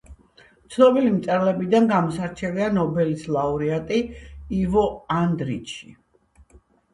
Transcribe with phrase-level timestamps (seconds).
[0.75, 4.01] ცნობილი მწერლებიდან გამოსარჩევია ნობელის ლაურეატი
[4.63, 4.87] ივო
[5.19, 5.93] ანდრიჩი.